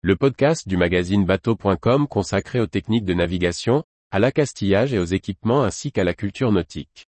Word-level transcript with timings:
le 0.00 0.14
podcast 0.14 0.68
du 0.68 0.76
magazine 0.76 1.24
bateau.com 1.24 2.06
consacré 2.06 2.60
aux 2.60 2.68
techniques 2.68 3.04
de 3.04 3.14
navigation, 3.14 3.82
à 4.12 4.20
l'accastillage 4.20 4.94
et 4.94 4.98
aux 5.00 5.04
équipements 5.04 5.64
ainsi 5.64 5.90
qu'à 5.90 6.04
la 6.04 6.14
culture 6.14 6.52
nautique. 6.52 7.08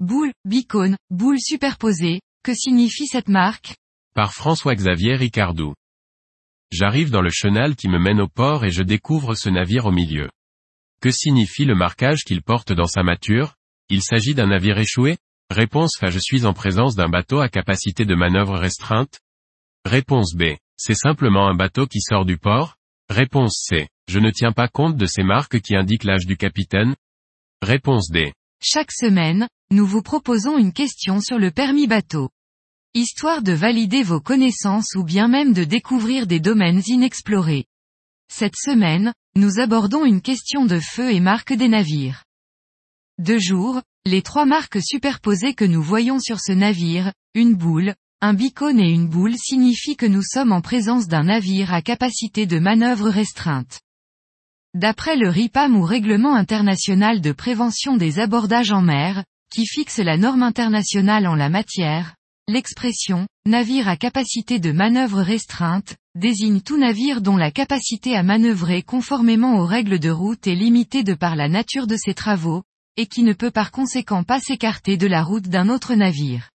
Boule, 0.00 0.32
bicône, 0.44 0.96
boule 1.08 1.40
superposée, 1.40 2.20
que 2.44 2.52
signifie 2.52 3.06
cette 3.06 3.30
marque? 3.30 3.74
Par 4.14 4.34
François-Xavier 4.34 5.14
Ricardou. 5.14 5.72
J'arrive 6.72 7.10
dans 7.10 7.22
le 7.22 7.30
chenal 7.30 7.76
qui 7.76 7.88
me 7.88 7.98
mène 7.98 8.20
au 8.20 8.28
port 8.28 8.64
et 8.64 8.70
je 8.70 8.82
découvre 8.82 9.34
ce 9.34 9.48
navire 9.48 9.86
au 9.86 9.92
milieu. 9.92 10.28
Que 11.00 11.10
signifie 11.10 11.64
le 11.64 11.74
marquage 11.74 12.24
qu'il 12.24 12.42
porte 12.42 12.72
dans 12.72 12.86
sa 12.86 13.02
mâture? 13.02 13.54
Il 13.88 14.02
s'agit 14.02 14.34
d'un 14.34 14.48
navire 14.48 14.78
échoué? 14.78 15.18
Réponse 15.50 15.96
Fa 15.98 16.10
Je 16.10 16.18
suis 16.18 16.44
en 16.44 16.52
présence 16.52 16.96
d'un 16.96 17.08
bateau 17.08 17.38
à 17.38 17.48
capacité 17.48 18.04
de 18.04 18.14
manœuvre 18.14 18.58
restreinte 18.58 19.20
Réponse 19.84 20.34
B. 20.34 20.56
C'est 20.76 20.94
simplement 20.94 21.48
un 21.48 21.54
bateau 21.54 21.86
qui 21.86 22.00
sort 22.00 22.24
du 22.24 22.38
port 22.38 22.76
Réponse 23.08 23.64
C. 23.68 23.88
Je 24.08 24.18
ne 24.18 24.30
tiens 24.30 24.52
pas 24.52 24.68
compte 24.68 24.96
de 24.96 25.06
ces 25.06 25.22
marques 25.22 25.60
qui 25.60 25.76
indiquent 25.76 26.04
l'âge 26.04 26.26
du 26.26 26.36
capitaine 26.36 26.96
Réponse 27.62 28.10
D. 28.10 28.32
Chaque 28.60 28.90
semaine, 28.90 29.48
nous 29.70 29.86
vous 29.86 30.02
proposons 30.02 30.58
une 30.58 30.72
question 30.72 31.20
sur 31.20 31.38
le 31.38 31.52
permis 31.52 31.86
bateau 31.86 32.30
histoire 32.96 33.42
de 33.42 33.52
valider 33.52 34.02
vos 34.02 34.20
connaissances 34.20 34.94
ou 34.94 35.04
bien 35.04 35.28
même 35.28 35.52
de 35.52 35.64
découvrir 35.64 36.26
des 36.26 36.40
domaines 36.40 36.82
inexplorés. 36.86 37.66
Cette 38.32 38.56
semaine, 38.56 39.12
nous 39.36 39.60
abordons 39.60 40.06
une 40.06 40.22
question 40.22 40.64
de 40.64 40.80
feu 40.80 41.12
et 41.12 41.20
marque 41.20 41.52
des 41.52 41.68
navires. 41.68 42.24
De 43.18 43.38
jour, 43.38 43.82
les 44.06 44.22
trois 44.22 44.46
marques 44.46 44.82
superposées 44.82 45.52
que 45.52 45.64
nous 45.64 45.82
voyons 45.82 46.18
sur 46.18 46.40
ce 46.40 46.52
navire, 46.52 47.12
une 47.34 47.54
boule, 47.54 47.94
un 48.22 48.32
bicône 48.32 48.80
et 48.80 48.90
une 48.90 49.08
boule 49.08 49.36
signifient 49.36 49.96
que 49.96 50.06
nous 50.06 50.22
sommes 50.22 50.52
en 50.52 50.62
présence 50.62 51.06
d'un 51.06 51.24
navire 51.24 51.74
à 51.74 51.82
capacité 51.82 52.46
de 52.46 52.58
manœuvre 52.58 53.10
restreinte. 53.10 53.80
D'après 54.72 55.16
le 55.16 55.28
RIPAM 55.28 55.76
ou 55.76 55.82
Règlement 55.82 56.34
international 56.34 57.20
de 57.20 57.32
prévention 57.32 57.96
des 57.96 58.20
abordages 58.20 58.72
en 58.72 58.80
mer, 58.80 59.22
qui 59.50 59.66
fixe 59.66 59.98
la 59.98 60.16
norme 60.16 60.42
internationale 60.42 61.26
en 61.26 61.34
la 61.34 61.50
matière, 61.50 62.14
L'expression 62.48 63.26
«navire 63.46 63.88
à 63.88 63.96
capacité 63.96 64.60
de 64.60 64.70
manœuvre 64.70 65.20
restreinte» 65.20 65.96
désigne 66.14 66.60
tout 66.60 66.78
navire 66.78 67.20
dont 67.20 67.36
la 67.36 67.50
capacité 67.50 68.14
à 68.14 68.22
manœuvrer 68.22 68.82
conformément 68.82 69.58
aux 69.58 69.66
règles 69.66 69.98
de 69.98 70.10
route 70.10 70.46
est 70.46 70.54
limitée 70.54 71.02
de 71.02 71.14
par 71.14 71.34
la 71.34 71.48
nature 71.48 71.88
de 71.88 71.96
ses 71.96 72.14
travaux, 72.14 72.62
et 72.96 73.06
qui 73.06 73.24
ne 73.24 73.32
peut 73.32 73.50
par 73.50 73.72
conséquent 73.72 74.22
pas 74.22 74.38
s'écarter 74.38 74.96
de 74.96 75.08
la 75.08 75.24
route 75.24 75.48
d'un 75.48 75.68
autre 75.68 75.94
navire. 75.94 76.50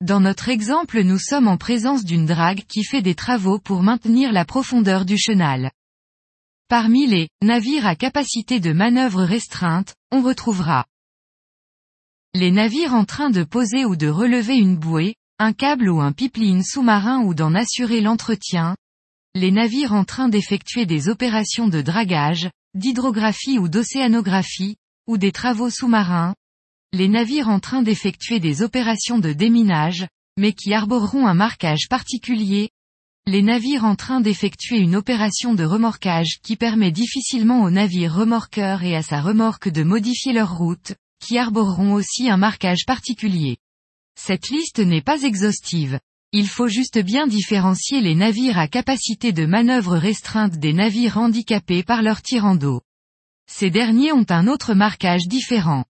Dans 0.00 0.20
notre 0.20 0.48
exemple 0.48 1.02
nous 1.02 1.18
sommes 1.18 1.48
en 1.48 1.56
présence 1.56 2.04
d'une 2.04 2.26
drague 2.26 2.62
qui 2.68 2.84
fait 2.84 3.02
des 3.02 3.16
travaux 3.16 3.58
pour 3.58 3.82
maintenir 3.82 4.30
la 4.30 4.44
profondeur 4.44 5.04
du 5.04 5.18
chenal. 5.18 5.72
Parmi 6.68 7.08
les 7.08 7.28
navires 7.42 7.86
à 7.86 7.96
capacité 7.96 8.60
de 8.60 8.72
manœuvre 8.72 9.24
restreinte, 9.24 9.96
on 10.12 10.22
retrouvera 10.22 10.86
les 12.34 12.50
navires 12.50 12.94
en 12.94 13.04
train 13.04 13.28
de 13.28 13.44
poser 13.44 13.84
ou 13.84 13.94
de 13.94 14.08
relever 14.08 14.56
une 14.56 14.76
bouée, 14.76 15.16
un 15.38 15.52
câble 15.52 15.90
ou 15.90 16.00
un 16.00 16.12
pipeline 16.12 16.64
sous-marin 16.64 17.20
ou 17.20 17.34
d'en 17.34 17.54
assurer 17.54 18.00
l'entretien. 18.00 18.74
Les 19.34 19.50
navires 19.50 19.92
en 19.92 20.04
train 20.04 20.30
d'effectuer 20.30 20.86
des 20.86 21.10
opérations 21.10 21.68
de 21.68 21.82
dragage, 21.82 22.48
d'hydrographie 22.74 23.58
ou 23.58 23.68
d'océanographie, 23.68 24.76
ou 25.06 25.18
des 25.18 25.30
travaux 25.30 25.68
sous-marins. 25.68 26.34
Les 26.94 27.06
navires 27.06 27.50
en 27.50 27.60
train 27.60 27.82
d'effectuer 27.82 28.40
des 28.40 28.62
opérations 28.62 29.18
de 29.18 29.34
déminage, 29.34 30.06
mais 30.38 30.54
qui 30.54 30.72
arboreront 30.72 31.26
un 31.26 31.34
marquage 31.34 31.86
particulier. 31.90 32.70
Les 33.26 33.42
navires 33.42 33.84
en 33.84 33.94
train 33.94 34.22
d'effectuer 34.22 34.78
une 34.78 34.96
opération 34.96 35.52
de 35.52 35.64
remorquage 35.64 36.38
qui 36.42 36.56
permet 36.56 36.92
difficilement 36.92 37.62
au 37.62 37.70
navire 37.70 38.14
remorqueur 38.14 38.82
et 38.84 38.96
à 38.96 39.02
sa 39.02 39.20
remorque 39.20 39.68
de 39.68 39.82
modifier 39.82 40.32
leur 40.32 40.56
route, 40.56 40.94
qui 41.22 41.38
arboreront 41.38 41.94
aussi 41.94 42.28
un 42.28 42.36
marquage 42.36 42.84
particulier. 42.84 43.56
Cette 44.20 44.50
liste 44.50 44.80
n'est 44.80 45.00
pas 45.00 45.22
exhaustive. 45.22 46.00
Il 46.32 46.48
faut 46.48 46.68
juste 46.68 46.98
bien 46.98 47.26
différencier 47.26 48.00
les 48.00 48.14
navires 48.14 48.58
à 48.58 48.66
capacité 48.66 49.32
de 49.32 49.46
manœuvre 49.46 49.96
restreinte 49.96 50.58
des 50.58 50.72
navires 50.72 51.18
handicapés 51.18 51.82
par 51.82 52.02
leur 52.02 52.22
tirant 52.22 52.56
d'eau. 52.56 52.82
Ces 53.50 53.70
derniers 53.70 54.12
ont 54.12 54.26
un 54.30 54.48
autre 54.48 54.74
marquage 54.74 55.28
différent. 55.28 55.84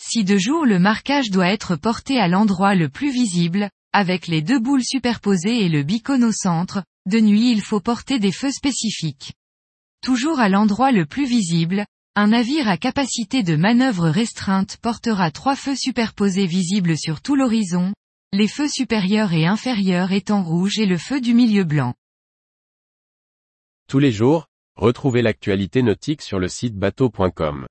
Si 0.00 0.24
de 0.24 0.38
jour 0.38 0.64
le 0.64 0.78
marquage 0.78 1.30
doit 1.30 1.48
être 1.48 1.76
porté 1.76 2.18
à 2.18 2.26
l'endroit 2.26 2.74
le 2.74 2.88
plus 2.88 3.12
visible, 3.12 3.70
avec 3.92 4.26
les 4.26 4.40
deux 4.40 4.58
boules 4.58 4.84
superposées 4.84 5.64
et 5.64 5.68
le 5.68 5.82
bicône 5.82 6.24
au 6.24 6.32
centre, 6.32 6.82
de 7.06 7.20
nuit 7.20 7.50
il 7.50 7.60
faut 7.60 7.80
porter 7.80 8.18
des 8.18 8.32
feux 8.32 8.52
spécifiques. 8.52 9.34
Toujours 10.00 10.40
à 10.40 10.48
l'endroit 10.48 10.92
le 10.92 11.04
plus 11.04 11.26
visible, 11.26 11.84
un 12.20 12.26
navire 12.26 12.68
à 12.68 12.76
capacité 12.76 13.42
de 13.42 13.56
manœuvre 13.56 14.10
restreinte 14.10 14.76
portera 14.76 15.30
trois 15.30 15.56
feux 15.56 15.74
superposés 15.74 16.44
visibles 16.44 16.98
sur 16.98 17.22
tout 17.22 17.34
l'horizon, 17.34 17.94
les 18.34 18.46
feux 18.46 18.68
supérieurs 18.68 19.32
et 19.32 19.46
inférieurs 19.46 20.12
étant 20.12 20.42
rouges 20.42 20.78
et 20.78 20.84
le 20.84 20.98
feu 20.98 21.22
du 21.22 21.32
milieu 21.32 21.64
blanc. 21.64 21.94
Tous 23.88 23.98
les 23.98 24.12
jours, 24.12 24.48
retrouvez 24.76 25.22
l'actualité 25.22 25.80
nautique 25.80 26.20
sur 26.20 26.38
le 26.38 26.48
site 26.48 26.76
bateau.com. 26.76 27.66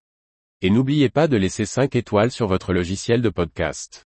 Et 0.64 0.72
n'oubliez 0.72 1.10
pas 1.10 1.28
de 1.28 1.38
laisser 1.38 1.66
5 1.66 1.96
étoiles 1.96 2.32
sur 2.32 2.48
votre 2.48 2.74
logiciel 2.74 3.22
de 3.22 3.30
podcast. 3.30 4.09